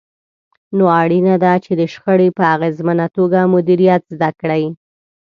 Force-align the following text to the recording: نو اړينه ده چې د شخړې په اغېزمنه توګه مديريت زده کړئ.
نو 0.77 0.85
اړينه 1.01 1.35
ده 1.43 1.53
چې 1.63 1.71
د 1.79 1.81
شخړې 1.93 2.29
په 2.37 2.43
اغېزمنه 2.55 3.05
توګه 3.17 3.39
مديريت 3.53 4.03
زده 4.13 4.29
کړئ. 4.39 4.63